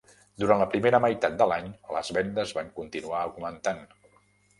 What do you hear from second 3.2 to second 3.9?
augmentant.